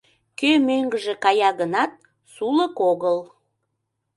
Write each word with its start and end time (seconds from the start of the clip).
Кӧ 0.39 0.51
мӧҥгыжӧ 0.67 1.13
кая 1.23 1.51
гынат, 1.59 1.91
сулык 2.33 2.75
огыл. 2.91 3.17